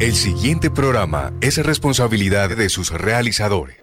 El 0.00 0.14
siguiente 0.14 0.70
programa 0.70 1.34
es 1.42 1.58
responsabilidad 1.58 2.56
de 2.56 2.70
sus 2.70 2.90
realizadores. 2.90 3.76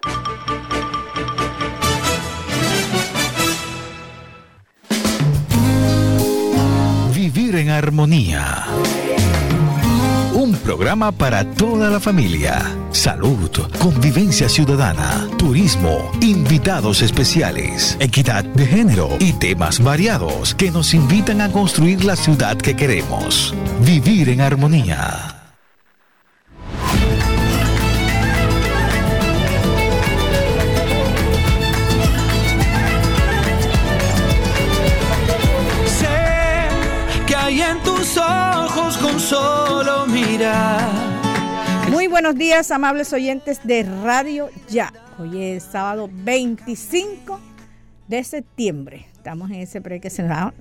Vivir 7.14 7.54
en 7.54 7.70
armonía. 7.70 8.66
Un 10.34 10.56
programa 10.56 11.12
para 11.12 11.44
toda 11.52 11.88
la 11.88 12.00
familia. 12.00 12.62
Salud, 12.90 13.52
convivencia 13.78 14.48
ciudadana, 14.48 15.28
turismo, 15.38 16.10
invitados 16.20 17.00
especiales, 17.00 17.96
equidad 18.00 18.42
de 18.42 18.66
género 18.66 19.08
y 19.20 19.34
temas 19.34 19.80
variados 19.80 20.56
que 20.56 20.72
nos 20.72 20.94
invitan 20.94 21.40
a 21.42 21.52
construir 21.52 22.04
la 22.04 22.16
ciudad 22.16 22.56
que 22.56 22.74
queremos. 22.74 23.54
Vivir 23.84 24.30
en 24.30 24.40
armonía. 24.40 25.27
Solo 39.18 40.06
mirar. 40.06 40.80
Muy 41.90 42.06
buenos 42.06 42.36
días, 42.36 42.70
amables 42.70 43.12
oyentes 43.12 43.60
de 43.64 43.82
Radio 43.82 44.48
Ya. 44.68 44.92
Hoy 45.18 45.42
es 45.42 45.64
sábado 45.64 46.08
25 46.12 47.38
de 48.06 48.24
septiembre. 48.24 49.06
Estamos 49.12 49.50
en 49.50 49.56
ese 49.56 49.80
pre 49.80 50.00
que 50.00 50.08
se 50.08 50.22
va 50.22 50.54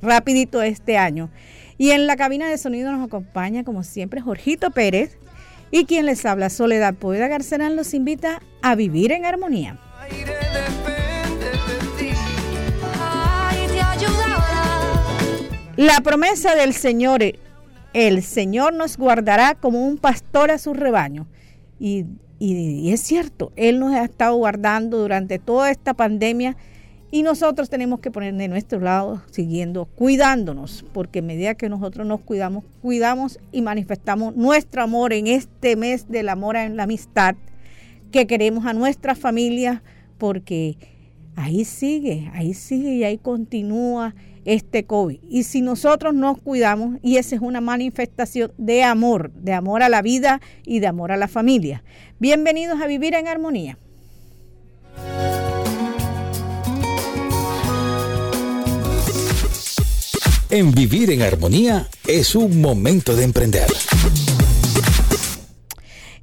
rapidito 0.00 0.62
este 0.62 0.96
año. 0.96 1.30
Y 1.78 1.90
en 1.90 2.06
la 2.06 2.16
cabina 2.16 2.48
de 2.48 2.58
sonido 2.58 2.92
nos 2.92 3.04
acompaña, 3.04 3.64
como 3.64 3.82
siempre, 3.82 4.20
Jorgito 4.20 4.70
Pérez. 4.70 5.18
Y 5.70 5.86
quien 5.86 6.06
les 6.06 6.24
habla, 6.24 6.50
Soledad 6.50 6.94
Poeda 6.94 7.28
Garcerán, 7.28 7.74
los 7.74 7.94
invita 7.94 8.42
a 8.60 8.74
vivir 8.74 9.10
en 9.10 9.24
armonía. 9.24 9.78
La 15.76 16.00
promesa 16.00 16.54
del 16.54 16.74
Señor 16.74 17.22
el 17.92 18.22
Señor 18.22 18.72
nos 18.72 18.96
guardará 18.96 19.54
como 19.54 19.86
un 19.86 19.98
pastor 19.98 20.50
a 20.50 20.58
su 20.58 20.74
rebaño. 20.74 21.26
Y, 21.78 22.06
es 22.40 23.00
cierto, 23.00 23.52
Él 23.54 23.78
nos 23.78 23.92
ha 23.92 24.04
estado 24.04 24.34
guardando 24.36 24.98
durante 24.98 25.38
toda 25.38 25.70
esta 25.70 25.94
pandemia 25.94 26.56
y 27.10 27.22
nosotros 27.22 27.68
tenemos 27.68 28.00
que 28.00 28.10
poner 28.10 28.34
de 28.34 28.48
nuestro 28.48 28.80
lado, 28.80 29.22
siguiendo, 29.30 29.84
cuidándonos, 29.84 30.84
porque 30.92 31.18
a 31.18 31.22
medida 31.22 31.54
que 31.54 31.68
nosotros 31.68 32.06
nos 32.06 32.20
cuidamos, 32.20 32.64
cuidamos 32.80 33.38
y 33.52 33.62
manifestamos 33.62 34.34
nuestro 34.34 34.82
amor 34.82 35.12
en 35.12 35.26
este 35.26 35.76
mes 35.76 36.08
del 36.08 36.30
amor 36.30 36.56
en 36.56 36.76
la 36.76 36.84
amistad, 36.84 37.36
que 38.10 38.26
queremos 38.26 38.64
a 38.66 38.72
nuestra 38.72 39.14
familia, 39.14 39.82
porque 40.18 40.78
ahí 41.36 41.64
sigue, 41.64 42.30
ahí 42.32 42.54
sigue 42.54 42.94
y 42.94 43.04
ahí 43.04 43.18
continúa 43.18 44.14
este 44.44 44.84
COVID. 44.84 45.18
Y 45.28 45.44
si 45.44 45.60
nosotros 45.60 46.14
nos 46.14 46.38
cuidamos, 46.38 46.98
y 47.02 47.16
esa 47.16 47.36
es 47.36 47.42
una 47.42 47.60
manifestación 47.60 48.52
de 48.58 48.82
amor, 48.84 49.32
de 49.32 49.52
amor 49.52 49.82
a 49.82 49.88
la 49.88 50.02
vida 50.02 50.40
y 50.64 50.80
de 50.80 50.86
amor 50.86 51.12
a 51.12 51.16
la 51.16 51.28
familia. 51.28 51.82
Bienvenidos 52.18 52.80
a 52.80 52.86
Vivir 52.86 53.14
en 53.14 53.28
Armonía. 53.28 53.78
En 60.50 60.72
Vivir 60.72 61.10
en 61.10 61.22
Armonía 61.22 61.88
es 62.06 62.34
un 62.34 62.60
momento 62.60 63.16
de 63.16 63.24
emprender. 63.24 63.66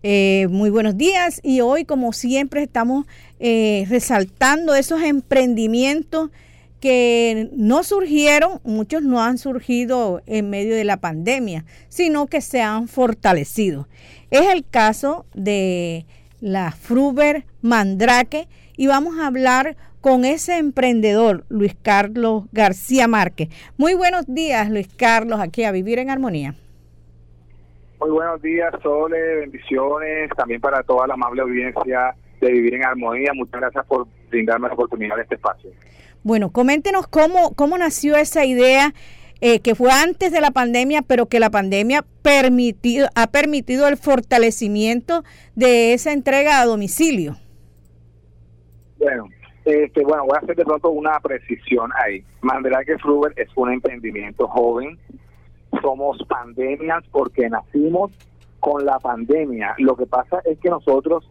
Eh, 0.03 0.47
muy 0.49 0.69
buenos 0.69 0.97
días 0.97 1.41
y 1.43 1.59
hoy 1.59 1.83
como 1.83 2.13
siempre 2.13 2.63
estamos 2.63 3.05
eh, 3.39 3.85
resaltando 3.89 4.73
esos 4.75 5.01
emprendimientos 5.01 6.29
que 6.79 7.49
no 7.53 7.83
surgieron, 7.83 8.59
muchos 8.63 9.03
no 9.03 9.21
han 9.21 9.37
surgido 9.37 10.21
en 10.25 10.49
medio 10.49 10.75
de 10.75 10.83
la 10.83 10.97
pandemia, 10.97 11.65
sino 11.89 12.27
que 12.27 12.41
se 12.41 12.61
han 12.61 12.87
fortalecido. 12.87 13.87
Es 14.31 14.47
el 14.49 14.65
caso 14.67 15.25
de 15.33 16.05
la 16.39 16.71
Fruber 16.71 17.45
Mandrake 17.61 18.47
y 18.77 18.87
vamos 18.87 19.19
a 19.19 19.27
hablar 19.27 19.75
con 20.01 20.23
ese 20.23 20.57
emprendedor, 20.57 21.43
Luis 21.49 21.75
Carlos 21.81 22.45
García 22.51 23.07
Márquez. 23.07 23.49
Muy 23.77 23.93
buenos 23.95 24.25
días, 24.27 24.69
Luis 24.69 24.87
Carlos, 24.87 25.39
aquí 25.41 25.65
a 25.65 25.71
Vivir 25.71 25.99
en 25.99 26.09
Armonía. 26.09 26.55
Muy 27.99 28.11
buenos 28.11 28.41
días, 28.41 28.73
Sole, 28.81 29.19
bendiciones 29.41 30.29
también 30.37 30.61
para 30.61 30.83
toda 30.83 31.05
la 31.05 31.15
amable 31.15 31.41
audiencia 31.41 32.15
de 32.39 32.51
Vivir 32.51 32.75
en 32.75 32.85
Armonía. 32.85 33.33
Muchas 33.33 33.59
gracias 33.59 33.85
por 33.87 34.07
brindarme 34.29 34.69
la 34.69 34.73
oportunidad 34.73 35.17
de 35.17 35.23
este 35.23 35.35
espacio. 35.35 35.69
Bueno, 36.23 36.51
coméntenos 36.51 37.07
cómo, 37.07 37.53
cómo 37.55 37.77
nació 37.77 38.17
esa 38.17 38.45
idea 38.45 38.93
eh, 39.41 39.61
que 39.61 39.73
fue 39.73 39.89
antes 39.91 40.33
de 40.33 40.41
la 40.41 40.51
pandemia, 40.51 41.01
pero 41.01 41.27
que 41.27 41.39
la 41.39 41.49
pandemia 41.49 42.03
permitido, 42.21 43.07
ha 43.15 43.27
permitido 43.27 43.87
el 43.87 43.95
fortalecimiento 43.95 45.23
de 45.55 45.93
esa 45.93 46.11
entrega 46.11 46.59
a 46.59 46.65
domicilio. 46.65 47.37
Bueno, 48.97 49.29
este, 49.63 50.03
bueno, 50.03 50.25
voy 50.25 50.35
a 50.35 50.43
hacer 50.43 50.57
de 50.57 50.65
pronto 50.65 50.89
una 50.89 51.19
precisión 51.21 51.89
ahí. 52.03 52.23
que 52.85 52.97
Fruber 52.97 53.33
es 53.37 53.47
un 53.55 53.71
emprendimiento 53.71 54.45
joven. 54.47 54.99
Somos 55.81 56.17
pandemias 56.27 57.03
porque 57.11 57.49
nacimos 57.49 58.11
con 58.59 58.85
la 58.85 58.99
pandemia. 58.99 59.73
Lo 59.77 59.95
que 59.95 60.05
pasa 60.05 60.41
es 60.43 60.59
que 60.59 60.69
nosotros 60.69 61.29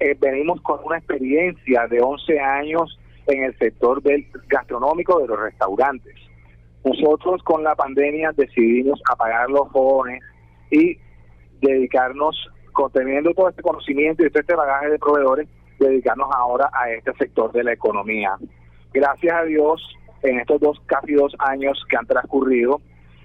eh, 0.00 0.16
venimos 0.18 0.60
con 0.62 0.80
una 0.84 0.98
experiencia 0.98 1.86
de 1.86 2.00
11 2.00 2.40
años 2.40 2.98
en 3.26 3.44
el 3.44 3.58
sector 3.58 4.02
del 4.02 4.26
gastronómico 4.48 5.20
de 5.20 5.28
los 5.28 5.38
restaurantes. 5.38 6.14
Nosotros 6.84 7.42
con 7.42 7.64
la 7.64 7.74
pandemia 7.74 8.32
decidimos 8.36 9.00
apagar 9.10 9.48
los 9.50 9.68
jóvenes 9.70 10.22
y 10.70 10.98
dedicarnos, 11.60 12.36
conteniendo 12.72 13.32
todo 13.32 13.48
este 13.48 13.62
conocimiento 13.62 14.24
y 14.24 14.30
todo 14.30 14.40
este 14.40 14.54
bagaje 14.54 14.90
de 14.90 14.98
proveedores, 14.98 15.48
dedicarnos 15.78 16.28
ahora 16.34 16.68
a 16.72 16.90
este 16.90 17.12
sector 17.14 17.52
de 17.52 17.64
la 17.64 17.72
economía. 17.72 18.36
Gracias 18.92 19.34
a 19.34 19.44
Dios, 19.44 19.96
en 20.22 20.40
estos 20.40 20.60
dos 20.60 20.80
casi 20.86 21.14
dos 21.14 21.34
años 21.38 21.82
que 21.88 21.96
han 21.96 22.06
transcurrido, 22.06 22.80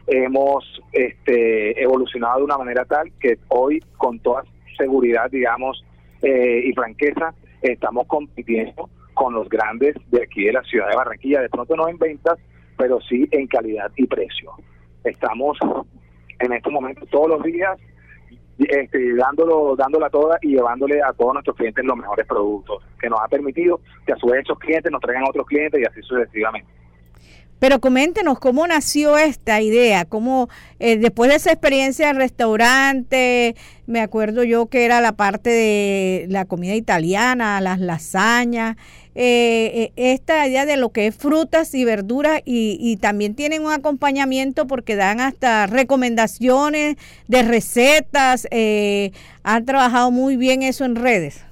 hemos 0.07 0.81
este, 0.93 1.81
evolucionado 1.81 2.39
de 2.39 2.45
una 2.45 2.57
manera 2.57 2.85
tal 2.85 3.11
que 3.19 3.37
hoy, 3.49 3.83
con 3.97 4.19
toda 4.19 4.43
seguridad, 4.77 5.29
digamos, 5.29 5.83
eh, 6.21 6.63
y 6.65 6.73
franqueza, 6.73 7.33
estamos 7.61 8.07
compitiendo 8.07 8.89
con 9.19 9.33
los 9.33 9.49
grandes 9.49 9.97
de 10.11 10.23
aquí 10.23 10.45
de 10.45 10.53
la 10.53 10.63
ciudad 10.63 10.87
de 10.89 10.95
Barranquilla, 10.95 11.41
de 11.41 11.49
pronto 11.49 11.75
no 11.75 11.89
en 11.89 11.97
ventas, 11.97 12.39
pero 12.77 13.01
sí 13.01 13.27
en 13.31 13.47
calidad 13.47 13.91
y 13.97 14.07
precio. 14.07 14.53
Estamos 15.03 15.57
en 16.39 16.53
estos 16.53 16.71
momentos 16.71 17.09
todos 17.09 17.27
los 17.27 17.43
días 17.43 17.77
este, 18.57 19.15
dándolo, 19.15 19.75
dándola 19.75 20.09
toda 20.09 20.37
y 20.41 20.51
llevándole 20.51 21.01
a 21.01 21.11
todos 21.11 21.33
nuestros 21.33 21.57
clientes 21.57 21.83
los 21.83 21.97
mejores 21.97 22.25
productos, 22.27 22.81
que 22.97 23.09
nos 23.09 23.19
ha 23.19 23.27
permitido 23.27 23.81
que 24.05 24.13
a 24.13 24.15
su 24.15 24.27
vez 24.27 24.43
esos 24.43 24.57
clientes 24.57 24.89
nos 24.89 25.01
traigan 25.01 25.25
otros 25.27 25.45
clientes 25.45 25.81
y 25.81 25.85
así 25.85 26.01
sucesivamente. 26.01 26.69
Pero 27.59 27.81
coméntenos 27.81 28.39
cómo 28.39 28.65
nació 28.67 29.17
esta 29.17 29.59
idea, 29.59 30.05
cómo 30.05 30.47
eh, 30.79 30.97
después 30.97 31.29
de 31.29 31.35
esa 31.35 31.51
experiencia 31.51 32.07
de 32.07 32.13
restaurante, 32.13 33.55
me 33.85 33.99
acuerdo 33.99 34.45
yo 34.45 34.67
que 34.67 34.85
era 34.85 35.01
la 35.01 35.11
parte 35.11 35.49
de 35.49 36.25
la 36.29 36.45
comida 36.45 36.75
italiana, 36.75 37.59
las 37.59 37.81
lasañas, 37.81 38.77
eh, 39.15 39.91
eh, 39.95 40.13
esta 40.13 40.47
idea 40.47 40.65
de 40.65 40.77
lo 40.77 40.89
que 40.89 41.07
es 41.07 41.17
frutas 41.17 41.73
y 41.73 41.83
verduras 41.83 42.41
y, 42.45 42.97
también 42.97 43.35
tienen 43.35 43.65
un 43.65 43.71
acompañamiento 43.71 44.67
porque 44.67 44.95
dan 44.95 45.19
hasta 45.19 45.65
recomendaciones 45.65 46.95
de 47.27 47.43
recetas, 47.43 48.47
eh, 48.51 49.11
han 49.43 49.65
trabajado 49.65 50.11
muy 50.11 50.37
bien 50.37 50.61
eso 50.61 50.85
en 50.85 50.95
redes. 50.95 51.45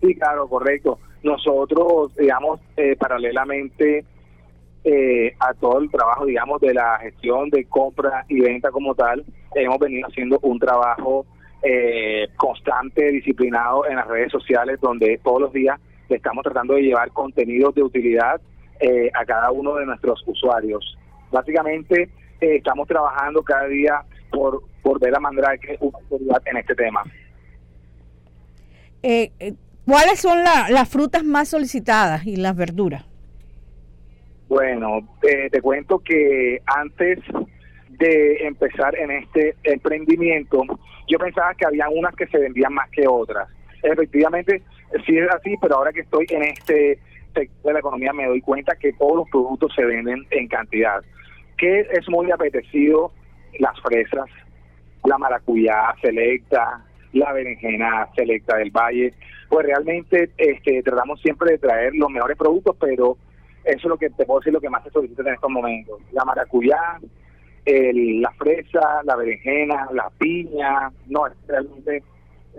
Sí, 0.00 0.14
claro, 0.14 0.48
correcto. 0.48 0.98
Nosotros, 1.22 2.14
digamos, 2.16 2.60
paralelamente 2.98 4.04
a 5.40 5.52
todo 5.54 5.80
el 5.80 5.90
trabajo, 5.90 6.24
digamos, 6.24 6.60
de 6.60 6.72
la 6.72 6.98
gestión 7.00 7.50
de 7.50 7.66
compra 7.66 8.24
y 8.28 8.40
venta 8.40 8.70
como 8.70 8.94
tal, 8.94 9.24
hemos 9.54 9.78
venido 9.78 10.08
haciendo 10.08 10.38
un 10.42 10.58
trabajo 10.58 11.26
constante, 12.36 13.10
disciplinado 13.10 13.86
en 13.86 13.96
las 13.96 14.06
redes 14.06 14.32
sociales, 14.32 14.80
donde 14.80 15.20
todos 15.22 15.42
los 15.42 15.52
días 15.52 15.78
estamos 16.16 16.42
tratando 16.42 16.74
de 16.74 16.82
llevar 16.82 17.10
contenidos 17.12 17.74
de 17.74 17.82
utilidad 17.82 18.40
eh, 18.80 19.10
a 19.14 19.24
cada 19.24 19.50
uno 19.50 19.76
de 19.76 19.86
nuestros 19.86 20.22
usuarios. 20.26 20.96
Básicamente 21.30 22.10
eh, 22.40 22.56
estamos 22.56 22.88
trabajando 22.88 23.42
cada 23.42 23.66
día 23.66 24.02
por, 24.30 24.62
por 24.82 24.98
ver 25.00 25.14
a 25.14 25.20
Mandrake 25.20 25.76
una 25.80 25.98
utilidad 26.10 26.42
en 26.46 26.56
este 26.56 26.74
tema. 26.74 27.02
Eh, 29.02 29.30
¿Cuáles 29.86 30.20
son 30.20 30.38
las 30.44 30.88
frutas 30.88 31.24
más 31.24 31.48
solicitadas 31.48 32.26
y 32.26 32.36
las 32.36 32.54
verduras? 32.54 33.04
Bueno, 34.48 35.08
te 35.20 35.60
cuento 35.62 36.00
que 36.00 36.60
antes 36.66 37.18
de 37.88 38.46
empezar 38.46 38.96
en 38.96 39.10
este 39.10 39.56
emprendimiento, 39.64 40.62
yo 41.08 41.18
pensaba 41.18 41.54
que 41.54 41.66
había 41.66 41.88
unas 41.88 42.14
que 42.14 42.26
se 42.26 42.38
vendían 42.38 42.72
más 42.72 42.88
que 42.90 43.06
otras. 43.06 43.48
Efectivamente, 43.82 44.62
sí 45.06 45.16
es 45.16 45.30
así, 45.30 45.54
pero 45.60 45.76
ahora 45.76 45.92
que 45.92 46.00
estoy 46.00 46.26
en 46.30 46.42
este 46.42 46.98
sector 47.34 47.66
de 47.66 47.72
la 47.72 47.78
economía 47.78 48.12
me 48.12 48.26
doy 48.26 48.40
cuenta 48.40 48.74
que 48.76 48.92
todos 48.94 49.16
los 49.16 49.28
productos 49.30 49.72
se 49.74 49.84
venden 49.84 50.26
en 50.30 50.48
cantidad. 50.48 51.02
Que 51.56 51.80
es 51.80 52.08
muy 52.08 52.30
apetecido 52.30 53.12
las 53.58 53.78
fresas, 53.80 54.26
la 55.04 55.18
maracuyá 55.18 55.94
selecta, 56.00 56.84
la 57.12 57.32
berenjena 57.32 58.08
selecta 58.14 58.56
del 58.56 58.70
valle. 58.70 59.14
Pues 59.48 59.66
realmente 59.66 60.30
este, 60.36 60.82
tratamos 60.82 61.20
siempre 61.20 61.52
de 61.52 61.58
traer 61.58 61.94
los 61.94 62.10
mejores 62.10 62.36
productos, 62.36 62.76
pero 62.80 63.16
eso 63.64 63.78
es 63.78 63.84
lo 63.84 63.98
que 63.98 64.10
te 64.10 64.24
puedo 64.24 64.40
decir 64.40 64.52
lo 64.52 64.60
que 64.60 64.70
más 64.70 64.82
se 64.84 64.90
solicita 64.90 65.22
en 65.22 65.34
estos 65.34 65.50
momentos. 65.50 66.00
La 66.12 66.24
maracuyá, 66.24 66.98
el, 67.64 68.22
la 68.22 68.30
fresa, 68.32 69.02
la 69.04 69.16
berenjena, 69.16 69.88
la 69.92 70.10
piña, 70.18 70.90
no, 71.08 71.24
realmente 71.46 72.02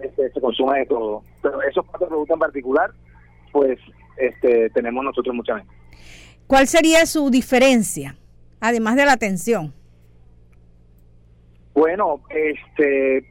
este, 0.02 0.32
se 0.32 0.42
consume 0.42 0.80
de 0.80 0.86
todo. 0.86 1.24
Pero 1.42 1.62
esos 1.64 1.86
cuatro 1.86 2.08
productos 2.08 2.36
en 2.36 2.40
particular, 2.40 2.92
pues 3.52 3.80
este, 4.18 4.70
tenemos 4.72 5.04
nosotros 5.04 5.36
mucha 5.36 5.58
gente. 5.58 5.74
¿Cuál 6.48 6.68
sería 6.68 7.06
su 7.06 7.30
diferencia, 7.30 8.16
además 8.60 8.96
de 8.96 9.06
la 9.06 9.14
atención? 9.14 9.74
Bueno, 11.74 12.22
este 12.30 13.26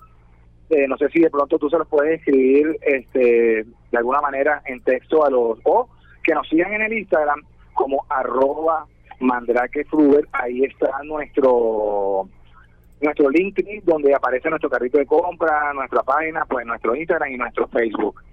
eh, 0.69 0.87
no 0.87 0.97
sé 0.97 1.09
si 1.09 1.19
de 1.19 1.29
pronto 1.29 1.59
tú 1.59 1.69
se 1.69 1.77
los 1.77 1.87
puedes 1.87 2.19
escribir 2.19 2.77
este, 2.81 3.65
de 3.91 3.97
alguna 3.97 4.21
manera 4.21 4.63
en 4.65 4.81
texto 4.81 5.23
a 5.25 5.29
los, 5.29 5.59
o 5.63 5.89
que 6.23 6.33
nos 6.33 6.49
sigan 6.49 6.73
en 6.73 6.81
el 6.81 6.93
Instagram 6.93 7.43
como 7.73 8.03
arroba 8.09 8.87
mandrakefluver, 9.19 10.27
ahí 10.33 10.63
está 10.63 11.03
nuestro 11.03 12.27
nuestro 13.01 13.29
LinkedIn 13.29 13.83
donde 13.85 14.15
aparece 14.15 14.49
nuestro 14.49 14.69
carrito 14.69 14.97
de 14.97 15.05
compra, 15.05 15.73
nuestra 15.73 16.01
página, 16.01 16.45
pues 16.45 16.65
nuestro 16.65 16.95
Instagram 16.95 17.31
y 17.31 17.37
nuestro 17.37 17.67
Facebook. 17.67 18.23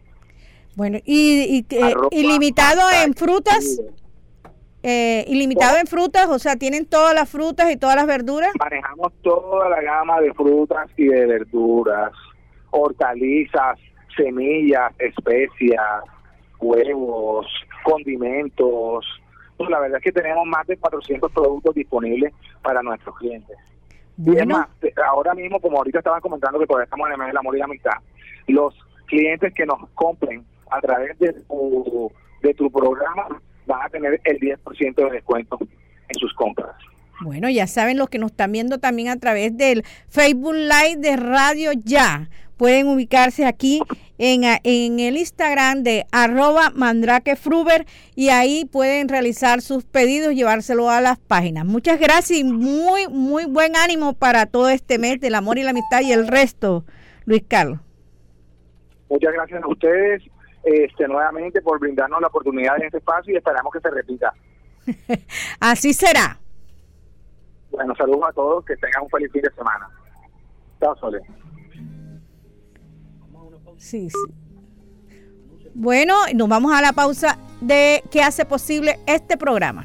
Bueno, 0.74 0.98
y, 1.04 1.66
ilimitado 2.10 2.80
en 3.04 3.14
frutas, 3.14 3.80
eh, 4.82 5.24
ilimitado 5.28 5.76
en 5.78 5.86
frutas, 5.86 6.28
o 6.28 6.38
sea, 6.38 6.56
tienen 6.56 6.86
todas 6.86 7.14
las 7.14 7.28
frutas 7.28 7.70
y 7.70 7.76
todas 7.76 7.96
las 7.96 8.06
verduras. 8.06 8.50
Manejamos 8.58 9.12
toda 9.22 9.68
la 9.68 9.82
gama 9.82 10.20
de 10.20 10.32
frutas 10.32 10.88
y 10.96 11.04
de 11.04 11.26
verduras, 11.26 12.12
hortalizas, 12.70 13.78
semillas, 14.16 14.92
especias, 14.98 16.02
huevos, 16.58 17.46
condimentos. 17.84 19.04
Pues 19.58 19.68
la 19.68 19.78
verdad 19.78 19.98
es 19.98 20.04
que 20.04 20.12
tenemos 20.12 20.46
más 20.46 20.66
de 20.66 20.78
400 20.78 21.30
productos 21.32 21.74
disponibles 21.74 22.32
para 22.62 22.82
nuestros 22.82 23.16
clientes. 23.18 23.56
Y 24.24 24.30
además, 24.30 24.68
ahora 25.06 25.34
mismo, 25.34 25.60
como 25.60 25.78
ahorita 25.78 25.98
estaban 25.98 26.20
comentando 26.20 26.58
que 26.58 26.66
todavía 26.66 26.84
estamos 26.84 27.06
en 27.08 27.12
el 27.12 27.18
mes 27.18 27.28
del 27.28 27.36
amor 27.36 27.56
y 27.56 27.58
la 27.58 27.64
amistad, 27.66 27.92
los 28.46 28.74
clientes 29.06 29.52
que 29.54 29.66
nos 29.66 29.88
compren 29.94 30.44
a 30.72 30.80
través 30.80 31.18
de 31.18 31.32
tu, 31.32 32.10
de 32.42 32.54
tu 32.54 32.70
programa 32.70 33.40
van 33.66 33.82
a 33.82 33.88
tener 33.88 34.20
el 34.24 34.38
10% 34.38 34.94
de 34.94 35.10
descuento 35.10 35.58
en 35.60 36.14
sus 36.18 36.32
compras. 36.34 36.74
Bueno, 37.20 37.48
ya 37.48 37.66
saben 37.66 37.98
los 37.98 38.08
que 38.08 38.18
nos 38.18 38.32
están 38.32 38.52
viendo 38.52 38.78
también 38.78 39.08
a 39.08 39.16
través 39.16 39.56
del 39.56 39.84
Facebook 40.08 40.54
Live 40.54 40.96
de 40.96 41.16
Radio 41.16 41.70
Ya. 41.72 42.28
Pueden 42.56 42.86
ubicarse 42.86 43.44
aquí 43.44 43.80
en, 44.18 44.42
en 44.44 45.00
el 45.00 45.16
Instagram 45.16 45.82
de 45.82 46.06
arroba 46.12 46.70
mandrakefruber 46.70 47.86
y 48.14 48.28
ahí 48.28 48.64
pueden 48.64 49.08
realizar 49.08 49.62
sus 49.62 49.84
pedidos, 49.84 50.34
llevárselo 50.34 50.90
a 50.90 51.00
las 51.00 51.18
páginas. 51.18 51.64
Muchas 51.64 51.98
gracias 51.98 52.38
y 52.38 52.44
muy, 52.44 53.08
muy 53.08 53.46
buen 53.46 53.76
ánimo 53.76 54.14
para 54.14 54.46
todo 54.46 54.68
este 54.68 54.98
mes 54.98 55.20
del 55.20 55.34
amor 55.34 55.58
y 55.58 55.62
la 55.62 55.70
amistad 55.70 56.02
y 56.02 56.12
el 56.12 56.28
resto, 56.28 56.84
Luis 57.24 57.42
Carlos. 57.48 57.80
Muchas 59.08 59.32
gracias 59.32 59.62
a 59.62 59.68
ustedes 59.68 60.22
este, 60.62 61.08
nuevamente 61.08 61.60
por 61.62 61.78
brindarnos 61.78 62.20
la 62.20 62.28
oportunidad 62.28 62.76
en 62.76 62.84
este 62.84 62.98
espacio 62.98 63.34
y 63.34 63.36
esperamos 63.36 63.72
que 63.72 63.80
se 63.80 63.90
repita. 63.90 64.32
Así 65.60 65.92
será. 65.92 66.38
Bueno, 67.70 67.94
saludos 67.96 68.28
a 68.28 68.32
todos, 68.32 68.64
que 68.64 68.76
tengan 68.76 69.02
un 69.04 69.10
feliz 69.10 69.30
fin 69.32 69.42
de 69.42 69.50
semana. 69.52 69.88
Chao, 70.80 70.96
Sole. 70.96 71.20
Sí, 73.78 74.10
sí. 74.10 74.18
Bueno, 75.74 76.14
nos 76.34 76.48
vamos 76.48 76.72
a 76.72 76.82
la 76.82 76.92
pausa 76.92 77.38
de 77.60 78.02
qué 78.10 78.22
hace 78.22 78.44
posible 78.44 78.98
este 79.06 79.36
programa. 79.36 79.84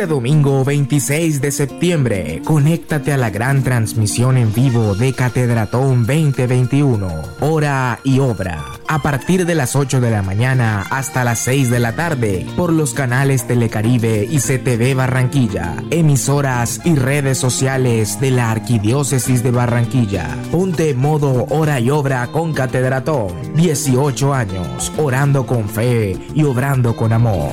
Este 0.00 0.14
domingo 0.14 0.64
26 0.64 1.42
de 1.42 1.50
septiembre, 1.52 2.40
conéctate 2.46 3.12
a 3.12 3.18
la 3.18 3.28
gran 3.28 3.62
transmisión 3.62 4.38
en 4.38 4.50
vivo 4.54 4.94
de 4.94 5.12
Catedratón 5.12 6.06
2021, 6.06 7.06
hora 7.40 8.00
y 8.02 8.18
obra, 8.18 8.64
a 8.88 9.02
partir 9.02 9.44
de 9.44 9.54
las 9.54 9.76
8 9.76 10.00
de 10.00 10.10
la 10.10 10.22
mañana 10.22 10.86
hasta 10.88 11.22
las 11.22 11.40
6 11.40 11.68
de 11.68 11.80
la 11.80 11.96
tarde, 11.96 12.46
por 12.56 12.72
los 12.72 12.94
canales 12.94 13.46
Telecaribe 13.46 14.26
y 14.30 14.38
CTV 14.38 14.94
Barranquilla, 14.94 15.76
emisoras 15.90 16.80
y 16.86 16.94
redes 16.94 17.36
sociales 17.36 18.18
de 18.22 18.30
la 18.30 18.50
Arquidiócesis 18.50 19.42
de 19.42 19.50
Barranquilla. 19.50 20.34
Ponte 20.50 20.94
modo 20.94 21.44
hora 21.50 21.78
y 21.78 21.90
obra 21.90 22.26
con 22.28 22.54
Catedratón, 22.54 23.52
18 23.54 24.32
años, 24.32 24.90
orando 24.96 25.44
con 25.44 25.68
fe 25.68 26.16
y 26.34 26.42
obrando 26.44 26.96
con 26.96 27.12
amor. 27.12 27.52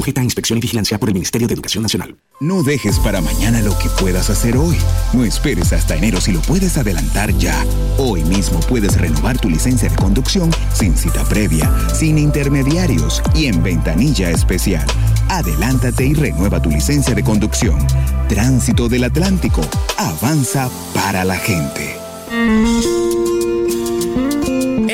sujeta 0.00 0.22
a 0.22 0.24
inspección 0.24 0.56
y 0.56 0.62
vigilancia 0.62 0.98
por 0.98 1.10
el 1.10 1.14
Ministerio 1.14 1.46
de 1.46 1.52
Educación 1.52 1.82
Nacional. 1.82 2.16
No 2.40 2.62
dejes 2.62 2.98
para 3.00 3.20
mañana 3.20 3.60
lo 3.60 3.76
que 3.78 3.90
puedas 4.00 4.30
hacer 4.30 4.56
hoy. 4.56 4.78
No 5.12 5.24
esperes 5.24 5.74
hasta 5.74 5.94
enero 5.94 6.22
si 6.22 6.32
lo 6.32 6.40
puedes 6.40 6.78
adelantar 6.78 7.36
ya. 7.36 7.66
Hoy 7.98 8.24
mismo 8.24 8.60
puedes 8.60 8.98
renovar 8.98 9.38
tu 9.38 9.50
licencia 9.50 9.90
de 9.90 9.96
conducción 9.96 10.50
sin 10.72 10.96
cita 10.96 11.22
previa, 11.24 11.70
sin 11.92 12.16
intermediarios 12.16 13.22
y 13.34 13.44
en 13.44 13.62
ventanilla 13.62 14.30
especial. 14.30 14.86
Adelántate 15.28 16.06
y 16.06 16.14
renueva 16.14 16.62
tu 16.62 16.70
licencia 16.70 17.14
de 17.14 17.22
conducción. 17.22 17.86
Tránsito 18.26 18.88
del 18.88 19.04
Atlántico. 19.04 19.60
Avanza 19.98 20.70
para 20.94 21.24
la 21.24 21.36
gente. 21.36 23.19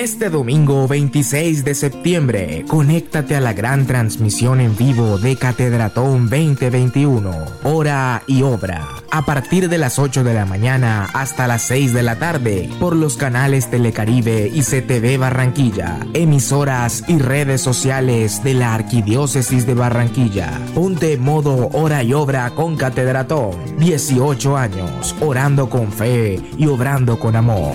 Este 0.06 0.30
domingo 0.30 0.86
26 0.86 1.64
de 1.64 1.74
septiembre, 1.74 2.64
conéctate 2.68 3.34
a 3.34 3.40
la 3.40 3.54
gran 3.54 3.88
transmisión 3.88 4.60
en 4.60 4.76
vivo 4.76 5.18
de 5.18 5.34
Catedratón 5.34 6.30
2021, 6.30 7.34
hora 7.64 8.22
y 8.28 8.42
obra, 8.42 8.86
a 9.10 9.22
partir 9.22 9.68
de 9.68 9.78
las 9.78 9.98
8 9.98 10.22
de 10.22 10.32
la 10.32 10.46
mañana 10.46 11.08
hasta 11.12 11.48
las 11.48 11.62
6 11.62 11.92
de 11.92 12.04
la 12.04 12.20
tarde, 12.20 12.70
por 12.78 12.94
los 12.94 13.16
canales 13.16 13.68
Telecaribe 13.68 14.48
y 14.54 14.60
CTV 14.60 15.18
Barranquilla, 15.18 15.98
emisoras 16.14 17.02
y 17.08 17.18
redes 17.18 17.60
sociales 17.60 18.44
de 18.44 18.54
la 18.54 18.74
Arquidiócesis 18.74 19.66
de 19.66 19.74
Barranquilla. 19.74 20.60
Ponte 20.72 21.18
modo 21.18 21.68
hora 21.72 22.04
y 22.04 22.12
obra 22.12 22.48
con 22.50 22.76
Catedratón, 22.76 23.56
18 23.78 24.56
años, 24.56 25.16
orando 25.20 25.68
con 25.68 25.90
fe 25.90 26.40
y 26.56 26.68
obrando 26.68 27.18
con 27.18 27.34
amor. 27.34 27.74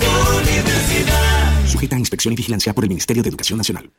Inspección 2.21 2.33
y 2.33 2.35
vigilancia 2.35 2.75
por 2.75 2.83
el 2.83 2.89
Ministerio 2.89 3.23
de 3.23 3.29
Educación 3.29 3.57
Nacional. 3.57 3.89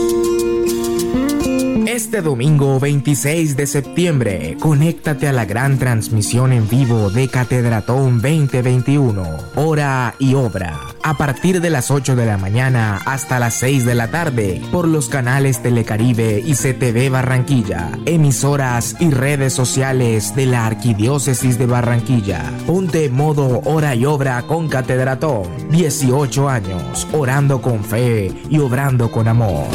Este 2.01 2.23
domingo 2.23 2.79
26 2.79 3.55
de 3.55 3.67
septiembre, 3.67 4.57
conéctate 4.59 5.27
a 5.27 5.31
la 5.31 5.45
gran 5.45 5.77
transmisión 5.77 6.51
en 6.51 6.67
vivo 6.67 7.11
de 7.11 7.27
Catedratón 7.27 8.19
2021, 8.19 9.23
hora 9.55 10.15
y 10.17 10.33
obra, 10.33 10.79
a 11.03 11.13
partir 11.15 11.61
de 11.61 11.69
las 11.69 11.91
8 11.91 12.15
de 12.15 12.25
la 12.25 12.39
mañana 12.39 12.99
hasta 13.05 13.37
las 13.37 13.53
6 13.53 13.85
de 13.85 13.93
la 13.93 14.09
tarde, 14.09 14.63
por 14.71 14.87
los 14.87 15.09
canales 15.09 15.61
Telecaribe 15.61 16.41
y 16.43 16.53
CTV 16.53 17.11
Barranquilla, 17.11 17.91
emisoras 18.07 18.95
y 18.99 19.11
redes 19.11 19.53
sociales 19.53 20.35
de 20.35 20.47
la 20.47 20.65
Arquidiócesis 20.65 21.59
de 21.59 21.67
Barranquilla. 21.67 22.51
Ponte 22.65 23.09
modo 23.09 23.61
hora 23.63 23.93
y 23.93 24.05
obra 24.05 24.41
con 24.47 24.69
Catedratón, 24.69 25.43
18 25.69 26.49
años, 26.49 27.07
orando 27.13 27.61
con 27.61 27.83
fe 27.83 28.33
y 28.49 28.57
obrando 28.57 29.11
con 29.11 29.27
amor. 29.27 29.67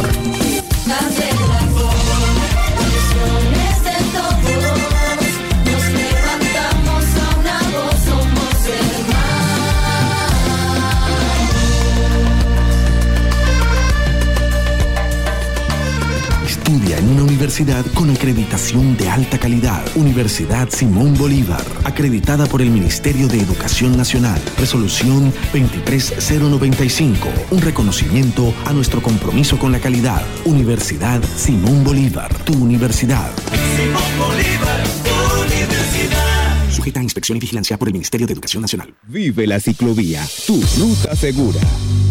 Universidad 17.27 17.85
con 17.93 18.11
acreditación 18.11 18.97
de 18.97 19.09
alta 19.09 19.39
calidad. 19.39 19.85
Universidad 19.97 20.69
Simón 20.71 21.15
Bolívar, 21.15 21.65
acreditada 21.85 22.47
por 22.47 22.63
el 22.63 22.71
Ministerio 22.71 23.27
de 23.27 23.41
Educación 23.41 23.97
Nacional. 23.97 24.41
Resolución 24.59 25.33
23095, 25.53 27.29
un 27.51 27.61
reconocimiento 27.61 28.55
a 28.65 28.73
nuestro 28.73 29.03
compromiso 29.03 29.59
con 29.59 29.73
la 29.73 29.81
calidad. 29.81 30.23
Universidad 30.45 31.23
Simón 31.37 31.83
Bolívar, 31.85 32.33
tu 32.45 32.53
universidad. 32.55 33.31
Simón 33.77 34.03
Bolívar, 34.19 34.85
tu 35.05 35.43
universidad. 35.43 36.71
Sujeta 36.71 37.01
a 37.01 37.03
inspección 37.03 37.37
y 37.39 37.41
vigilancia 37.41 37.77
por 37.77 37.89
el 37.89 37.95
Ministerio 37.95 38.27
de 38.27 38.35
Educación 38.35 38.63
Nacional. 38.63 38.95
Vive 39.09 39.47
la 39.47 39.59
ciclovía, 39.59 40.25
tu 40.47 40.61
ruta 40.79 41.17
segura 41.17 41.61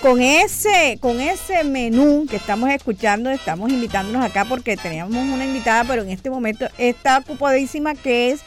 Con 0.00 0.22
ese, 0.22 0.98
con 1.00 1.20
ese 1.20 1.64
menú 1.64 2.26
que 2.28 2.36
estamos 2.36 2.70
escuchando, 2.70 3.30
estamos 3.30 3.70
invitándonos 3.70 4.24
acá 4.24 4.44
porque 4.44 4.76
teníamos 4.76 5.14
una 5.14 5.44
invitada, 5.44 5.84
pero 5.84 6.02
en 6.02 6.10
este 6.10 6.30
momento 6.30 6.66
está 6.78 7.18
ocupadísima, 7.18 7.94
que 7.94 8.30
es 8.30 8.40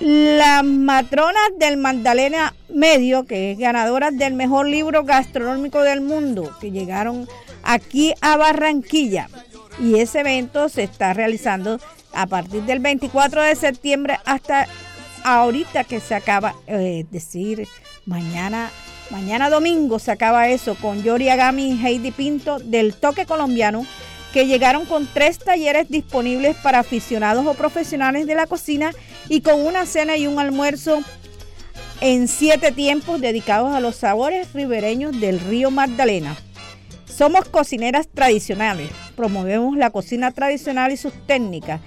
la 0.00 0.62
matrona 0.62 1.40
del 1.58 1.78
Magdalena 1.78 2.54
Medio, 2.68 3.24
que 3.24 3.52
es 3.52 3.58
ganadora 3.58 4.10
del 4.10 4.34
mejor 4.34 4.66
libro 4.68 5.04
gastronómico 5.04 5.82
del 5.82 6.02
mundo, 6.02 6.54
que 6.60 6.70
llegaron 6.70 7.26
aquí 7.62 8.12
a 8.20 8.36
Barranquilla. 8.36 9.28
Y 9.80 10.00
ese 10.00 10.20
evento 10.20 10.68
se 10.68 10.82
está 10.82 11.14
realizando 11.14 11.80
a 12.12 12.26
partir 12.26 12.62
del 12.62 12.80
24 12.80 13.42
de 13.42 13.56
septiembre 13.56 14.18
hasta 14.26 14.68
ahorita 15.24 15.84
que 15.84 16.00
se 16.00 16.14
acaba, 16.14 16.54
eh, 16.66 17.00
es 17.04 17.10
decir, 17.10 17.66
mañana, 18.04 18.70
mañana 19.10 19.50
domingo 19.50 19.98
se 19.98 20.10
acaba 20.10 20.48
eso 20.48 20.74
con 20.74 21.02
Yori 21.02 21.28
Agami 21.28 21.72
y 21.72 21.86
Heidi 21.86 22.10
Pinto 22.10 22.58
del 22.58 22.94
Toque 22.94 23.26
Colombiano 23.26 23.86
que 24.32 24.46
llegaron 24.46 24.84
con 24.84 25.08
tres 25.12 25.38
talleres 25.38 25.88
disponibles 25.88 26.56
para 26.56 26.80
aficionados 26.80 27.46
o 27.46 27.54
profesionales 27.54 28.26
de 28.26 28.34
la 28.34 28.46
cocina 28.46 28.92
y 29.28 29.40
con 29.40 29.64
una 29.64 29.86
cena 29.86 30.16
y 30.16 30.26
un 30.26 30.38
almuerzo 30.38 31.00
en 32.00 32.28
siete 32.28 32.72
tiempos 32.72 33.20
dedicados 33.20 33.74
a 33.74 33.80
los 33.80 33.96
sabores 33.96 34.52
ribereños 34.52 35.18
del 35.20 35.40
río 35.40 35.70
Magdalena. 35.70 36.36
Somos 37.06 37.48
cocineras 37.48 38.08
tradicionales, 38.08 38.90
promovemos 39.16 39.76
la 39.76 39.88
cocina 39.88 40.32
tradicional 40.32 40.92
y 40.92 40.98
sus 40.98 41.14
técnicas, 41.26 41.80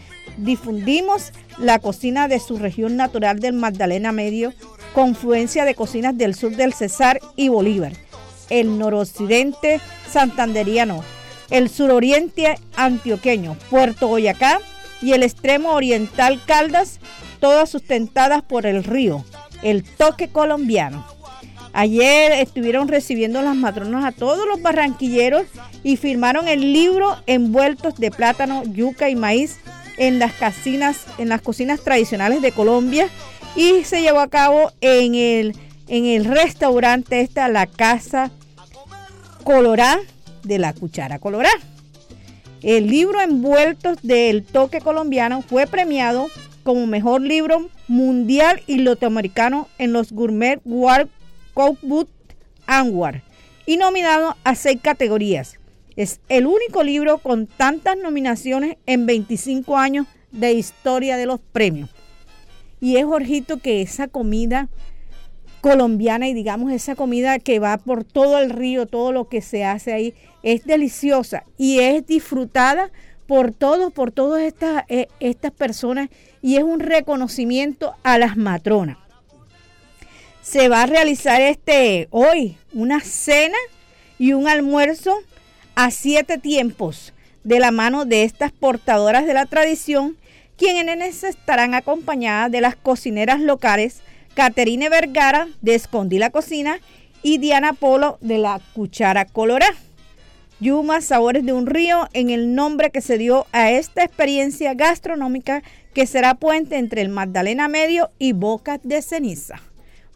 difundimos 0.44 1.32
la 1.58 1.80
cocina 1.80 2.28
de 2.28 2.40
su 2.40 2.58
región 2.58 2.96
natural 2.96 3.40
del 3.40 3.54
Magdalena 3.54 4.12
Medio, 4.12 4.54
confluencia 4.94 5.66
de 5.66 5.76
cocinas 5.76 6.18
del 6.18 6.36
sur 6.36 6.56
del 6.56 6.74
Cesar 6.74 7.20
y 7.36 7.50
Bolívar, 7.50 7.94
el 8.50 8.78
noroccidente 8.78 9.82
santanderiano, 10.10 11.04
el 11.50 11.70
suroriente 11.70 12.58
antioqueño, 12.76 13.58
Puerto 13.70 14.08
Boyacá 14.08 14.60
y 15.02 15.14
el 15.14 15.24
extremo 15.24 15.74
oriental 15.74 16.42
Caldas, 16.46 17.00
todas 17.40 17.70
sustentadas 17.70 18.42
por 18.42 18.66
el 18.66 18.84
río, 18.84 19.24
el 19.62 19.84
toque 19.84 20.30
colombiano. 20.30 21.06
Ayer 21.72 22.32
estuvieron 22.32 22.88
recibiendo 22.88 23.42
las 23.42 23.56
matronas 23.56 24.04
a 24.04 24.12
todos 24.12 24.48
los 24.48 24.62
barranquilleros 24.62 25.44
y 25.84 25.98
firmaron 25.98 26.48
el 26.48 26.74
libro 26.74 27.16
Envueltos 27.28 27.96
de 27.96 28.10
plátano, 28.10 28.64
yuca 28.66 29.10
y 29.10 29.16
maíz 29.16 29.60
en 30.00 30.18
las 30.18 30.34
cocinas, 30.34 31.06
en 31.20 31.30
las 31.30 31.42
cocinas 31.42 31.82
tradicionales 31.82 32.42
de 32.42 32.52
Colombia 32.52 33.08
y 33.56 33.84
se 33.84 34.02
llevó 34.02 34.22
a 34.22 34.30
cabo 34.30 34.72
en 34.82 35.14
el, 35.14 35.56
en 35.88 36.06
el 36.06 36.26
restaurante 36.26 37.22
esta, 37.22 37.48
la 37.50 37.68
Casa 37.68 38.32
Colorá 39.44 40.00
de 40.44 40.58
la 40.58 40.74
Cuchara 40.74 41.20
Colorá. 41.20 41.52
El 42.62 42.88
libro 42.88 43.22
Envueltos 43.22 43.98
del 44.02 44.44
Toque 44.44 44.82
Colombiano 44.82 45.42
fue 45.42 45.68
premiado 45.68 46.28
como 46.64 46.88
mejor 46.88 47.22
libro 47.22 47.70
mundial 47.88 48.62
y 48.68 48.78
latinoamericano 48.78 49.68
en 49.78 49.94
los 49.94 50.12
Gourmet 50.12 50.60
World 50.66 51.10
Cookbook 51.54 52.10
Award 52.68 53.22
y 53.66 53.78
nominado 53.78 54.36
a 54.44 54.56
seis 54.56 54.80
categorías. 54.82 55.59
Es 56.00 56.22
el 56.30 56.48
único 56.48 56.82
libro 56.82 57.18
con 57.18 57.46
tantas 57.46 57.98
nominaciones 57.98 58.78
en 58.86 59.06
25 59.06 59.76
años 59.76 60.08
de 60.32 60.54
historia 60.54 61.18
de 61.18 61.26
los 61.26 61.42
premios. 61.42 61.90
Y 62.80 62.96
es 62.96 63.04
Jorgito 63.04 63.58
que 63.58 63.82
esa 63.82 64.08
comida 64.08 64.70
colombiana 65.60 66.30
y 66.30 66.34
digamos 66.34 66.72
esa 66.72 66.96
comida 66.96 67.38
que 67.38 67.60
va 67.60 67.76
por 67.76 68.06
todo 68.06 68.38
el 68.40 68.50
río, 68.50 68.86
todo 68.86 69.12
lo 69.12 69.28
que 69.28 69.42
se 69.42 69.66
hace 69.66 69.92
ahí, 69.92 70.14
es 70.42 70.64
deliciosa 70.64 71.44
y 71.58 71.80
es 71.80 72.08
disfrutada 72.08 72.92
por 73.28 73.52
todos, 73.52 73.92
por 73.92 74.14
todas 74.14 74.44
estas, 74.44 74.86
eh, 74.88 75.10
estas 75.20 75.52
personas 75.52 76.08
y 76.42 76.56
es 76.56 76.64
un 76.64 76.80
reconocimiento 76.80 77.94
a 78.04 78.18
las 78.18 78.38
matronas. 78.38 78.98
Se 80.42 80.70
va 80.70 80.84
a 80.84 80.86
realizar 80.86 81.42
este 81.42 82.08
hoy 82.12 82.56
una 82.72 83.02
cena 83.02 83.58
y 84.18 84.32
un 84.32 84.48
almuerzo 84.48 85.20
a 85.80 85.92
siete 85.92 86.38
tiempos 86.38 87.14
de 87.46 87.62
la 87.62 87.72
mano 87.72 88.04
de 88.04 88.24
estas 88.24 88.52
portadoras 88.52 89.26
de 89.26 89.34
la 89.34 89.46
tradición, 89.46 90.18
quienes 90.58 91.24
estarán 91.24 91.74
acompañadas 91.74 92.52
de 92.52 92.60
las 92.60 92.76
cocineras 92.76 93.40
locales 93.40 94.02
Caterine 94.34 94.90
Vergara 94.90 95.48
de 95.62 95.76
Escondí 95.76 96.20
la 96.20 96.32
Cocina 96.32 96.82
y 97.24 97.38
Diana 97.38 97.72
Polo 97.72 98.18
de 98.20 98.40
la 98.40 98.60
Cuchara 98.74 99.24
Colorá. 99.24 99.74
Yuma 100.60 101.00
Sabores 101.00 101.46
de 101.46 101.54
un 101.54 101.66
Río 101.66 102.10
en 102.12 102.30
el 102.30 102.56
nombre 102.56 102.92
que 102.92 103.00
se 103.00 103.18
dio 103.18 103.48
a 103.54 103.72
esta 103.72 104.04
experiencia 104.04 104.74
gastronómica 104.74 105.64
que 105.94 106.06
será 106.06 106.34
puente 106.34 106.76
entre 106.76 107.02
el 107.04 107.08
Magdalena 107.08 107.70
Medio 107.70 108.12
y 108.20 108.34
Boca 108.34 108.82
de 108.84 109.02
Ceniza. 109.02 109.62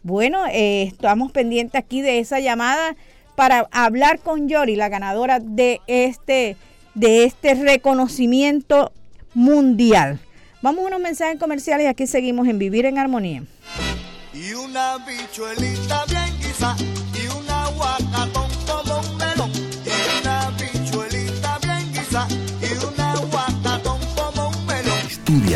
Bueno, 0.02 0.44
eh, 0.46 0.82
estamos 0.82 1.32
pendientes 1.32 1.78
aquí 1.78 2.02
de 2.02 2.18
esa 2.18 2.38
llamada 2.38 2.96
para 3.34 3.68
hablar 3.70 4.20
con 4.20 4.48
Yori, 4.48 4.76
la 4.76 4.88
ganadora 4.88 5.40
de 5.40 5.80
este, 5.86 6.56
de 6.94 7.24
este 7.24 7.54
reconocimiento 7.54 8.92
mundial. 9.34 10.20
Vamos 10.62 10.84
a 10.84 10.86
unos 10.86 11.00
mensajes 11.00 11.38
comerciales 11.38 11.84
y 11.84 11.88
aquí 11.88 12.06
seguimos 12.06 12.48
en 12.48 12.58
Vivir 12.58 12.86
en 12.86 12.98
Armonía. 12.98 13.42
Y 14.32 14.52
una 14.54 14.98
bichuelita 15.06 16.04
bien 16.08 17.03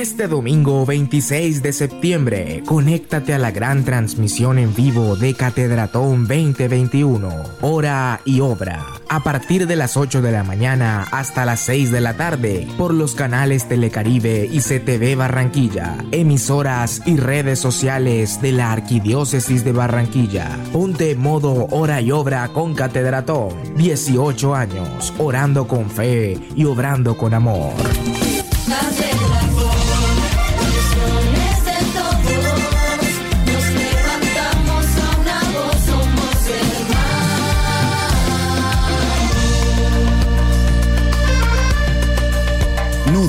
Este 0.00 0.28
domingo 0.28 0.86
26 0.86 1.62
de 1.62 1.74
septiembre, 1.74 2.62
conéctate 2.64 3.34
a 3.34 3.38
la 3.38 3.50
gran 3.50 3.84
transmisión 3.84 4.58
en 4.58 4.74
vivo 4.74 5.14
de 5.14 5.34
Catedratón 5.34 6.26
2021, 6.26 7.28
hora 7.60 8.22
y 8.24 8.40
obra, 8.40 8.86
a 9.10 9.22
partir 9.22 9.66
de 9.66 9.76
las 9.76 9.98
8 9.98 10.22
de 10.22 10.32
la 10.32 10.42
mañana 10.42 11.06
hasta 11.12 11.44
las 11.44 11.60
6 11.60 11.92
de 11.92 12.00
la 12.00 12.16
tarde, 12.16 12.66
por 12.78 12.94
los 12.94 13.14
canales 13.14 13.68
Telecaribe 13.68 14.48
y 14.50 14.60
CTV 14.60 15.16
Barranquilla, 15.18 15.98
emisoras 16.12 17.02
y 17.04 17.18
redes 17.18 17.58
sociales 17.58 18.40
de 18.40 18.52
la 18.52 18.72
Arquidiócesis 18.72 19.64
de 19.64 19.72
Barranquilla. 19.72 20.58
Ponte 20.72 21.14
modo 21.14 21.66
hora 21.72 22.00
y 22.00 22.10
obra 22.10 22.48
con 22.48 22.72
Catedratón, 22.72 23.50
18 23.76 24.54
años, 24.54 25.12
orando 25.18 25.68
con 25.68 25.90
fe 25.90 26.38
y 26.56 26.64
obrando 26.64 27.18
con 27.18 27.34
amor. 27.34 27.74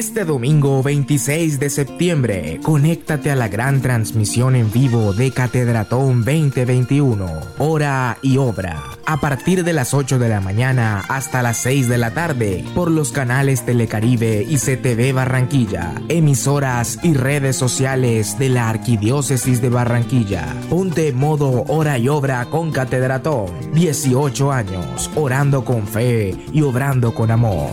Este 0.00 0.24
domingo 0.24 0.82
26 0.82 1.60
de 1.60 1.68
septiembre, 1.68 2.58
conéctate 2.62 3.30
a 3.30 3.36
la 3.36 3.48
gran 3.48 3.82
transmisión 3.82 4.56
en 4.56 4.72
vivo 4.72 5.12
de 5.12 5.30
Catedratón 5.30 6.24
2021, 6.24 7.28
hora 7.58 8.16
y 8.22 8.38
obra, 8.38 8.82
a 9.04 9.20
partir 9.20 9.62
de 9.62 9.74
las 9.74 9.92
8 9.92 10.18
de 10.18 10.30
la 10.30 10.40
mañana 10.40 11.04
hasta 11.10 11.42
las 11.42 11.58
6 11.58 11.90
de 11.90 11.98
la 11.98 12.14
tarde, 12.14 12.64
por 12.74 12.90
los 12.90 13.12
canales 13.12 13.66
Telecaribe 13.66 14.42
y 14.48 14.56
CTV 14.56 15.12
Barranquilla, 15.12 15.92
emisoras 16.08 16.98
y 17.02 17.12
redes 17.12 17.56
sociales 17.56 18.38
de 18.38 18.48
la 18.48 18.70
Arquidiócesis 18.70 19.60
de 19.60 19.68
Barranquilla. 19.68 20.56
Ponte 20.70 21.12
modo 21.12 21.64
hora 21.68 21.98
y 21.98 22.08
obra 22.08 22.46
con 22.46 22.72
Catedratón, 22.72 23.50
18 23.74 24.50
años, 24.50 25.10
orando 25.14 25.62
con 25.62 25.86
fe 25.86 26.34
y 26.54 26.62
obrando 26.62 27.12
con 27.12 27.30
amor. 27.30 27.68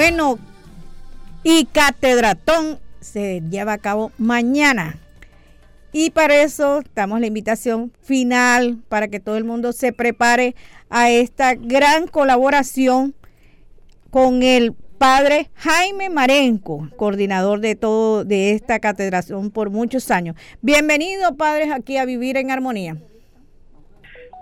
Bueno, 0.00 0.38
y 1.42 1.64
Catedratón 1.64 2.78
se 3.00 3.42
lleva 3.50 3.72
a 3.72 3.78
cabo 3.78 4.12
mañana. 4.16 4.94
Y 5.90 6.10
para 6.10 6.40
eso 6.40 6.82
damos 6.94 7.18
la 7.18 7.26
invitación 7.26 7.90
final 8.00 8.76
para 8.88 9.08
que 9.08 9.18
todo 9.18 9.36
el 9.36 9.42
mundo 9.42 9.72
se 9.72 9.92
prepare 9.92 10.54
a 10.88 11.10
esta 11.10 11.56
gran 11.56 12.06
colaboración 12.06 13.12
con 14.10 14.44
el 14.44 14.72
padre 14.98 15.50
Jaime 15.56 16.10
Marenco, 16.10 16.88
coordinador 16.94 17.58
de 17.58 17.74
todo 17.74 18.24
de 18.24 18.52
esta 18.52 18.78
catedración 18.78 19.50
por 19.50 19.70
muchos 19.70 20.12
años. 20.12 20.36
Bienvenido, 20.62 21.36
padres, 21.36 21.72
aquí 21.72 21.96
a 21.96 22.04
Vivir 22.04 22.36
en 22.36 22.52
Armonía. 22.52 22.98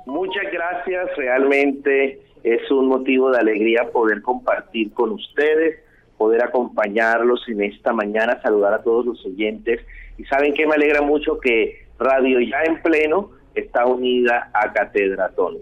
Muchas 0.05 0.53
gracias, 0.53 1.17
realmente 1.17 2.21
es 2.47 2.71
un 2.71 2.87
motivo 2.87 3.33
de 3.33 3.41
alegría 3.41 3.91
poder 3.91 4.23
compartir 4.23 4.93
con 4.93 5.11
ustedes, 5.11 5.81
poder 6.17 6.45
acompañarlos 6.45 7.43
en 7.49 7.61
esta 7.63 7.93
mañana, 7.93 8.41
saludar 8.41 8.73
a 8.73 8.83
todos 8.85 9.05
los 9.05 9.27
oyentes. 9.27 9.81
Y 10.17 10.25
saben 10.27 10.55
que 10.55 10.65
me 10.65 10.77
alegra 10.77 11.03
mucho 11.03 11.41
que 11.41 11.87
Radio 11.99 12.39
Ya 12.39 12.63
en 12.63 12.81
Pleno 12.83 13.33
está 13.57 13.85
unida 13.85 14.49
a 14.55 14.73
Catedratón. 14.73 15.57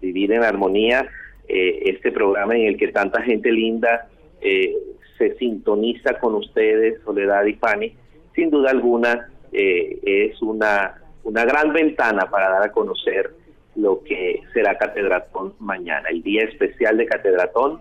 Vivir 0.00 0.32
en 0.32 0.44
Armonía, 0.44 1.06
eh, 1.46 1.82
este 1.94 2.10
programa 2.10 2.56
en 2.56 2.68
el 2.68 2.78
que 2.78 2.88
tanta 2.88 3.20
gente 3.20 3.52
linda 3.52 4.08
eh, 4.40 4.74
se 5.18 5.34
sintoniza 5.34 6.18
con 6.20 6.36
ustedes, 6.36 7.02
Soledad 7.04 7.44
y 7.44 7.52
Fanny, 7.52 7.94
sin 8.34 8.48
duda 8.48 8.70
alguna 8.70 9.28
eh, 9.52 9.98
es 10.02 10.40
una, 10.40 10.94
una 11.22 11.44
gran 11.44 11.74
ventana 11.74 12.30
para 12.30 12.48
dar 12.48 12.62
a 12.62 12.72
conocer 12.72 13.43
lo 13.76 14.02
que 14.02 14.42
será 14.52 14.78
Catedratón 14.78 15.54
mañana. 15.58 16.08
El 16.08 16.22
día 16.22 16.44
especial 16.44 16.96
de 16.96 17.06
Catedratón 17.06 17.80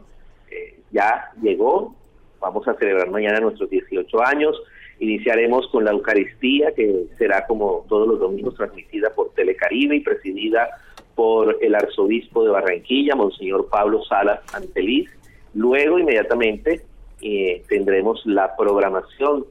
eh, 0.50 0.80
ya 0.92 1.32
llegó, 1.42 1.96
vamos 2.40 2.68
a 2.68 2.74
celebrar 2.76 3.10
mañana 3.10 3.40
nuestros 3.40 3.70
18 3.70 4.26
años, 4.26 4.62
iniciaremos 5.00 5.68
con 5.68 5.86
la 5.86 5.92
Eucaristía, 5.92 6.74
que 6.74 7.06
será 7.18 7.46
como 7.46 7.86
todos 7.90 8.08
los 8.08 8.20
domingos 8.20 8.56
transmitida 8.56 9.10
por 9.12 9.34
Telecaribe 9.34 9.96
y 9.96 10.00
presidida 10.02 10.70
por 11.16 11.58
el 11.62 11.76
arzobispo 11.76 12.44
de 12.44 12.52
Barranquilla, 12.52 13.16
Monseñor 13.16 13.70
Pablo 13.70 14.04
Salas 14.04 14.42
Anteliz. 14.54 15.10
Luego, 15.54 16.00
inmediatamente, 16.00 16.82
eh, 17.22 17.64
tendremos 17.70 18.26
la 18.26 18.56
programación 18.56 19.46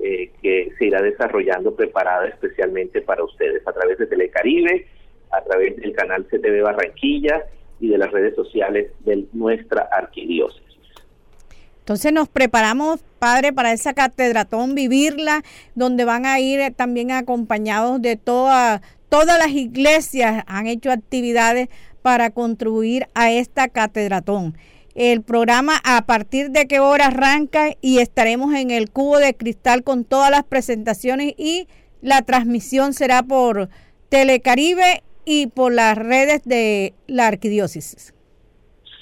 eh, 0.00 0.30
que 0.40 0.70
se 0.78 0.86
irá 0.86 1.02
desarrollando 1.02 1.74
preparada 1.74 2.28
especialmente 2.28 3.02
para 3.02 3.24
ustedes 3.24 3.66
a 3.66 3.72
través 3.72 3.98
de 3.98 4.06
Telecaribe, 4.06 4.86
a 5.30 5.42
través 5.42 5.76
del 5.76 5.92
canal 5.92 6.26
CTV 6.26 6.62
Barranquilla 6.62 7.44
y 7.80 7.88
de 7.88 7.98
las 7.98 8.10
redes 8.10 8.34
sociales 8.34 8.90
de 9.00 9.26
nuestra 9.32 9.88
arquidiócesis. 9.92 10.68
Entonces 11.80 12.12
nos 12.12 12.28
preparamos, 12.28 13.00
padre, 13.18 13.52
para 13.52 13.72
esa 13.72 13.94
catedratón, 13.94 14.74
vivirla, 14.74 15.42
donde 15.74 16.04
van 16.04 16.26
a 16.26 16.38
ir 16.38 16.60
eh, 16.60 16.70
también 16.70 17.12
acompañados 17.12 18.02
de 18.02 18.16
toda, 18.16 18.82
todas 19.08 19.38
las 19.38 19.52
iglesias, 19.52 20.44
han 20.46 20.66
hecho 20.66 20.90
actividades 20.90 21.68
para 22.02 22.28
contribuir 22.28 23.06
a 23.14 23.30
esta 23.30 23.68
catedratón. 23.68 24.54
El 24.94 25.22
programa 25.22 25.80
a 25.82 26.04
partir 26.04 26.50
de 26.50 26.66
qué 26.66 26.78
hora 26.78 27.06
arranca 27.06 27.70
y 27.80 28.00
estaremos 28.00 28.54
en 28.54 28.70
el 28.70 28.90
cubo 28.90 29.18
de 29.18 29.34
cristal 29.34 29.82
con 29.82 30.04
todas 30.04 30.30
las 30.30 30.44
presentaciones 30.44 31.32
y 31.38 31.68
la 32.02 32.20
transmisión 32.20 32.92
será 32.92 33.22
por 33.22 33.70
Telecaribe 34.10 35.02
y 35.30 35.48
por 35.48 35.74
las 35.74 35.98
redes 35.98 36.42
de 36.44 36.94
la 37.06 37.26
arquidiócesis. 37.26 38.14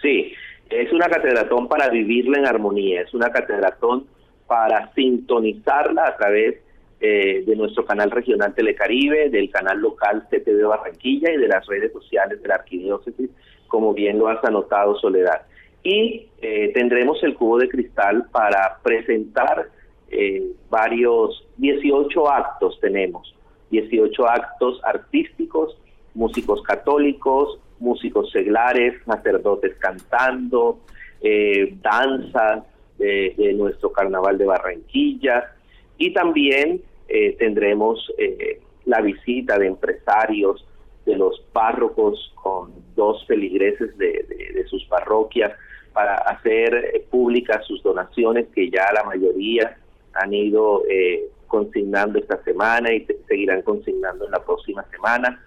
Sí, 0.02 0.32
es 0.68 0.92
una 0.92 1.06
catedratón 1.06 1.68
para 1.68 1.88
vivirla 1.88 2.38
en 2.38 2.46
armonía, 2.46 3.02
es 3.02 3.14
una 3.14 3.30
catedratón 3.30 4.08
para 4.48 4.92
sintonizarla 4.94 6.04
a 6.04 6.16
través 6.16 6.56
eh, 7.00 7.44
de 7.46 7.54
nuestro 7.54 7.84
canal 7.84 8.10
regional 8.10 8.56
Telecaribe, 8.56 9.30
del 9.30 9.50
canal 9.50 9.78
local 9.78 10.26
CTV 10.28 10.66
Barranquilla 10.66 11.30
y 11.30 11.36
de 11.36 11.46
las 11.46 11.64
redes 11.68 11.92
sociales 11.92 12.42
de 12.42 12.48
la 12.48 12.56
arquidiócesis, 12.56 13.30
como 13.68 13.94
bien 13.94 14.18
lo 14.18 14.26
has 14.26 14.42
anotado 14.42 14.98
Soledad. 14.98 15.42
Y 15.84 16.26
eh, 16.42 16.72
tendremos 16.74 17.22
el 17.22 17.34
cubo 17.34 17.58
de 17.58 17.68
cristal 17.68 18.26
para 18.32 18.78
presentar 18.82 19.68
eh, 20.10 20.42
varios, 20.70 21.46
18 21.58 22.28
actos 22.32 22.80
tenemos, 22.80 23.32
18 23.70 24.28
actos 24.28 24.80
artísticos, 24.82 25.78
músicos 26.16 26.62
católicos, 26.62 27.58
músicos 27.78 28.30
seglares, 28.32 28.94
sacerdotes 29.04 29.74
cantando, 29.78 30.80
eh, 31.20 31.76
danzas 31.82 32.64
de, 32.98 33.34
nuestro 33.54 33.92
carnaval 33.92 34.38
de 34.38 34.46
Barranquilla 34.46 35.52
y 35.98 36.12
también 36.12 36.80
eh, 37.08 37.36
tendremos 37.38 38.12
eh, 38.18 38.60
la 38.86 39.00
visita 39.00 39.58
de 39.58 39.66
empresarios, 39.66 40.66
de 41.04 41.16
los 41.16 41.38
párrocos 41.52 42.32
con 42.34 42.72
dos 42.96 43.24
feligreses 43.26 43.96
de, 43.98 44.24
de- 44.28 44.66
sus 44.66 44.84
parroquias 44.86 45.52
para 45.92 46.14
hacer 46.16 46.74
eh, 46.74 47.06
públicas 47.08 47.64
sus 47.66 47.80
donaciones 47.82 48.46
que 48.54 48.68
ya 48.70 48.90
la 48.92 49.04
mayoría 49.04 49.76
han 50.14 50.32
ido 50.34 50.82
eh, 50.90 51.26
consignando 51.46 52.18
esta 52.18 52.42
semana 52.42 52.92
y 52.92 53.06
seguirán 53.28 53.62
consignando 53.62 54.24
en 54.24 54.32
la 54.32 54.42
próxima 54.44 54.84
semana. 54.90 55.40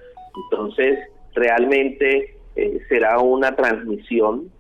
Entonces, 0.44 1.00
realmente 1.34 2.36
eh, 2.56 2.80
será 2.90 3.20
una 3.20 3.56
transmisión 3.56 4.52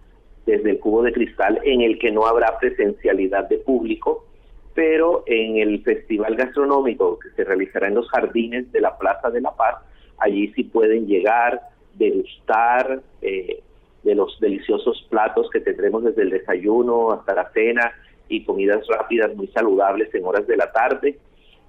desde 0.45 0.71
el 0.71 0.79
cubo 0.79 1.03
de 1.03 1.13
cristal 1.13 1.59
en 1.63 1.81
el 1.81 1.99
que 1.99 2.11
no 2.11 2.25
habrá 2.25 2.57
presencialidad 2.57 3.47
de 3.49 3.59
público, 3.59 4.25
pero 4.73 5.23
en 5.27 5.57
el 5.57 5.83
festival 5.83 6.35
gastronómico 6.35 7.19
que 7.19 7.29
se 7.31 7.43
realizará 7.43 7.87
en 7.87 7.95
los 7.95 8.09
jardines 8.09 8.71
de 8.71 8.81
la 8.81 8.97
Plaza 8.97 9.29
de 9.29 9.41
la 9.41 9.51
Paz, 9.51 9.75
allí 10.17 10.51
sí 10.55 10.63
pueden 10.63 11.07
llegar, 11.07 11.61
degustar 11.95 13.01
eh, 13.21 13.61
de 14.03 14.15
los 14.15 14.39
deliciosos 14.39 15.05
platos 15.09 15.49
que 15.51 15.59
tendremos 15.59 16.03
desde 16.03 16.21
el 16.21 16.29
desayuno 16.29 17.11
hasta 17.11 17.35
la 17.35 17.51
cena 17.51 17.91
y 18.29 18.43
comidas 18.43 18.85
rápidas 18.87 19.35
muy 19.35 19.47
saludables 19.47 20.13
en 20.13 20.25
horas 20.25 20.47
de 20.47 20.57
la 20.57 20.71
tarde. 20.71 21.17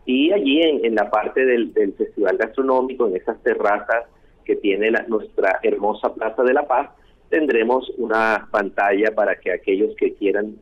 Y 0.06 0.32
allí 0.32 0.62
en, 0.62 0.84
en 0.84 0.94
la 0.94 1.10
parte 1.10 1.44
del, 1.44 1.72
del 1.72 1.92
festival 1.94 2.36
gastronómico, 2.36 3.06
en 3.06 3.16
esas 3.16 3.40
terrazas 3.42 4.04
que 4.44 4.56
tiene 4.56 4.90
la- 4.90 5.04
nuestra 5.08 5.60
hermosa 5.62 6.12
Plaza 6.14 6.42
de 6.42 6.54
la 6.54 6.66
Paz, 6.66 6.88
tendremos 7.28 7.90
una 7.98 8.48
pantalla 8.50 9.14
para 9.14 9.36
que 9.36 9.52
aquellos 9.52 9.94
que 9.96 10.14
quieran 10.14 10.56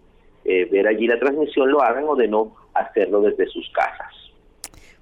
eh, 0.44 0.66
ver 0.70 0.86
allí 0.86 1.06
la 1.06 1.18
transmisión 1.18 1.70
lo 1.70 1.82
hagan 1.82 2.04
o 2.06 2.16
de 2.16 2.28
no 2.28 2.54
hacerlo 2.74 3.20
desde 3.22 3.46
sus 3.46 3.70
casas. 3.70 4.12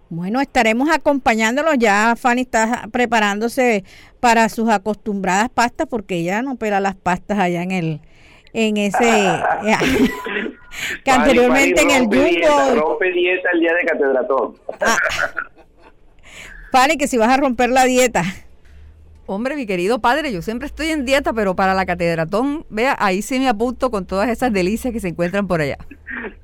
Bueno, 0.09 0.41
estaremos 0.41 0.89
acompañándolos. 0.91 1.75
Ya 1.79 2.15
Fanny 2.17 2.43
está 2.43 2.89
preparándose 2.93 3.83
para 4.21 4.49
sus 4.49 4.69
acostumbradas 4.69 5.49
pastas 5.49 5.89
porque 5.89 6.17
ella 6.17 6.43
no 6.43 6.57
pela 6.57 6.79
las 6.79 6.95
pastas 6.95 7.39
allá 7.39 7.63
en 7.63 7.73
el 7.73 8.01
en 8.53 8.77
ese 8.77 9.05
que 11.05 11.11
anteriormente 11.11 11.83
en 11.83 11.91
el 11.91 12.09
dieta, 12.09 12.49
jumbo 12.49 12.81
rompe 12.81 13.13
dieta 13.13 13.51
el 13.53 13.61
día 13.61 13.73
de 13.75 13.85
catedratón. 13.87 14.55
Fanny 16.73 16.97
que 16.97 17.07
si 17.07 17.17
vas 17.17 17.31
a 17.31 17.37
romper 17.37 17.71
la 17.71 17.85
dieta 17.85 18.23
Hombre, 19.29 19.57
mi 19.57 19.67
querido 19.67 19.99
padre, 19.99 20.33
yo 20.33 20.41
siempre 20.41 20.67
estoy 20.67 20.91
en 20.91 21.05
dieta, 21.05 21.33
pero 21.33 21.57
para 21.57 21.75
la 21.75 21.85
catedratón, 21.85 22.65
vea, 22.71 22.95
ahí 22.97 23.23
sí 23.23 23.41
me 23.41 23.49
apunto 23.49 23.91
con 23.91 24.07
todas 24.07 24.29
esas 24.29 24.53
delicias 24.53 24.93
que 24.93 25.01
se 25.01 25.09
encuentran 25.09 25.49
por 25.49 25.61
allá. 25.61 25.79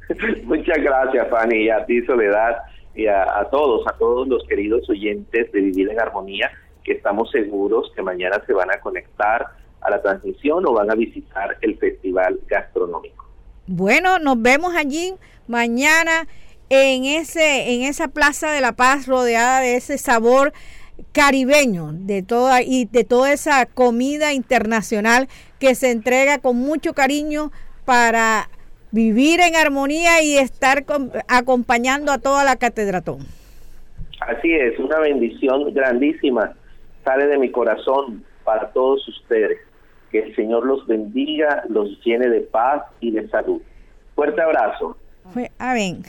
Muchas 0.42 0.78
gracias, 0.78 1.28
Fanny, 1.30 1.66
y 1.66 1.70
a 1.70 1.86
ti, 1.86 2.02
Soledad, 2.02 2.56
y 2.96 3.06
a, 3.06 3.22
a 3.38 3.48
todos, 3.50 3.86
a 3.86 3.96
todos 3.96 4.26
los 4.26 4.44
queridos 4.48 4.90
oyentes 4.90 5.52
de 5.52 5.60
Vivir 5.60 5.90
en 5.90 6.00
Armonía, 6.00 6.50
que 6.82 6.94
estamos 6.94 7.30
seguros 7.30 7.92
que 7.94 8.02
mañana 8.02 8.42
se 8.48 8.52
van 8.52 8.72
a 8.72 8.80
conectar 8.80 9.46
a 9.80 9.90
la 9.90 10.02
transmisión 10.02 10.66
o 10.66 10.72
van 10.72 10.90
a 10.90 10.96
visitar 10.96 11.56
el 11.60 11.78
festival 11.78 12.40
gastronómico. 12.48 13.21
Bueno, 13.74 14.18
nos 14.18 14.42
vemos 14.42 14.74
allí 14.76 15.14
mañana 15.48 16.26
en 16.68 17.06
ese 17.06 17.72
en 17.72 17.84
esa 17.84 18.08
Plaza 18.08 18.52
de 18.52 18.60
la 18.60 18.72
Paz 18.72 19.06
rodeada 19.06 19.60
de 19.60 19.76
ese 19.76 19.96
sabor 19.96 20.52
caribeño 21.12 21.92
de 21.94 22.22
toda 22.22 22.60
y 22.60 22.84
de 22.84 23.04
toda 23.04 23.32
esa 23.32 23.64
comida 23.64 24.34
internacional 24.34 25.28
que 25.58 25.74
se 25.74 25.90
entrega 25.90 26.36
con 26.36 26.56
mucho 26.56 26.92
cariño 26.92 27.50
para 27.86 28.50
vivir 28.90 29.40
en 29.40 29.56
armonía 29.56 30.22
y 30.22 30.36
estar 30.36 30.84
acompañando 31.26 32.12
a 32.12 32.18
toda 32.18 32.44
la 32.44 32.56
catedratón. 32.56 33.20
Así 34.20 34.52
es, 34.52 34.78
una 34.78 34.98
bendición 34.98 35.72
grandísima 35.72 36.52
sale 37.06 37.26
de 37.26 37.38
mi 37.38 37.50
corazón 37.50 38.22
para 38.44 38.70
todos 38.72 39.08
ustedes. 39.08 39.71
Que 40.12 40.20
el 40.20 40.36
Señor 40.36 40.64
los 40.66 40.86
bendiga, 40.86 41.64
los 41.68 42.00
llene 42.04 42.28
de 42.28 42.42
paz 42.42 42.82
y 43.00 43.10
de 43.10 43.28
salud. 43.28 43.60
Fuerte 44.14 44.40
abrazo. 44.40 44.96
Amén. 45.58 46.04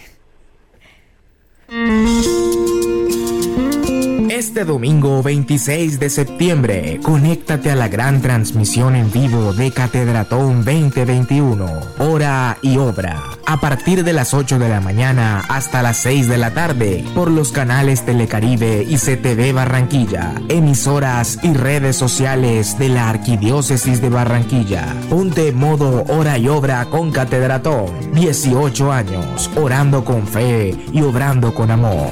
Este 4.34 4.66
domingo 4.66 5.22
26 5.22 6.00
de 6.00 6.10
septiembre, 6.10 7.00
conéctate 7.04 7.70
a 7.70 7.76
la 7.76 7.88
gran 7.88 8.20
transmisión 8.20 8.96
en 8.96 9.12
vivo 9.12 9.54
de 9.54 9.70
Catedratón 9.70 10.66
2021, 10.66 11.68
hora 12.00 12.58
y 12.64 12.78
obra, 12.78 13.22
a 13.46 13.62
partir 13.62 14.04
de 14.04 14.12
las 14.12 14.34
8 14.34 14.58
de 14.58 14.70
la 14.70 14.82
mañana 14.82 15.44
hasta 15.50 15.84
las 15.84 15.98
6 15.98 16.30
de 16.30 16.40
la 16.40 16.52
tarde, 16.52 17.06
por 17.14 17.30
los 17.30 17.52
canales 17.52 18.06
Telecaribe 18.08 18.84
y 18.90 18.96
CTV 18.96 19.54
Barranquilla, 19.54 20.34
emisoras 20.50 21.38
y 21.44 21.54
redes 21.54 21.96
sociales 21.96 22.80
de 22.80 22.90
la 22.90 23.10
Arquidiócesis 23.10 24.02
de 24.02 24.10
Barranquilla. 24.10 24.96
Ponte 25.12 25.52
modo 25.52 26.06
hora 26.10 26.40
y 26.40 26.48
obra 26.48 26.86
con 26.86 27.12
Catedratón, 27.12 28.14
18 28.16 28.92
años, 28.92 29.52
orando 29.56 30.04
con 30.04 30.26
fe 30.26 30.76
y 30.92 31.04
obrando 31.04 31.54
con 31.54 31.70
amor. 31.70 32.10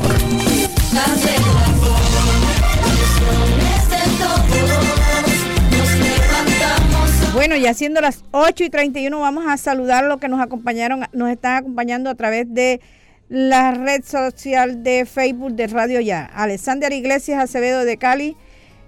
Bueno, 7.41 7.55
y 7.55 7.65
haciendo 7.65 8.01
las 8.01 8.23
8 8.29 8.65
y 8.65 8.69
31 8.69 9.19
vamos 9.19 9.45
a 9.47 9.57
saludar 9.57 10.03
a 10.03 10.07
los 10.07 10.19
que 10.19 10.27
nos 10.27 10.39
acompañaron, 10.39 11.07
nos 11.11 11.27
están 11.31 11.55
acompañando 11.55 12.11
a 12.11 12.13
través 12.13 12.45
de 12.53 12.81
la 13.29 13.71
red 13.71 14.03
social 14.03 14.83
de 14.83 15.07
Facebook 15.07 15.53
de 15.53 15.65
Radio 15.65 16.01
Ya. 16.01 16.23
Alexander 16.23 16.93
Iglesias 16.93 17.41
Acevedo 17.41 17.83
de 17.83 17.97
Cali. 17.97 18.37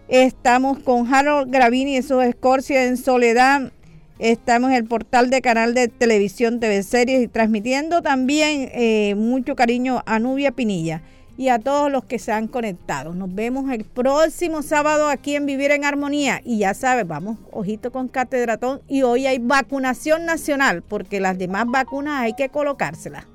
Estamos 0.08 0.78
con 0.78 1.12
Harold 1.12 1.52
Gravini, 1.52 1.98
eso 1.98 2.22
es 2.22 2.30
Escorcia 2.30 2.86
en 2.86 2.98
Soledad. 2.98 3.72
Estamos 4.20 4.70
en 4.70 4.76
el 4.76 4.86
portal 4.86 5.32
de 5.32 5.42
canal 5.42 5.74
de 5.74 5.88
televisión 5.88 6.60
TV 6.60 6.84
Series 6.84 7.24
y 7.24 7.28
transmitiendo 7.28 8.04
también 8.04 8.70
eh, 8.72 9.16
mucho 9.16 9.56
cariño 9.56 10.04
a 10.06 10.20
Nubia 10.20 10.52
Pinilla 10.52 11.02
y 11.38 11.50
a 11.50 11.60
todos 11.60 11.92
los 11.92 12.06
que 12.06 12.20
se 12.20 12.32
han 12.32 12.48
conectado. 12.48 13.14
Nos 13.14 13.34
vemos 13.34 13.72
el 13.72 13.86
próximo 13.86 14.62
sábado 14.62 15.10
aquí 15.10 15.36
en 15.36 15.46
Vivir 15.46 15.72
en 15.72 15.86
Armonía. 15.86 16.42
Y 16.44 16.60
ya 16.60 16.74
sabes, 16.74 17.08
vamos, 17.08 17.38
ojito 17.52 17.92
con 17.92 18.08
Catedratón. 18.08 18.82
Y 18.88 19.04
hoy 19.04 19.26
hay 19.26 19.40
vacunación 19.40 20.26
nacional, 20.26 20.84
porque 20.84 21.20
las 21.20 21.38
demás 21.38 21.66
vacunas 21.68 22.22
hay 22.22 22.34
que 22.34 22.50
colocárselas. 22.50 23.26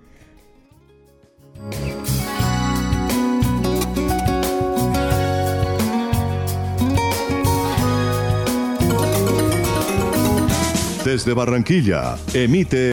Desde 11.04 11.32
Barranquilla, 11.32 12.18
emite 12.34 12.86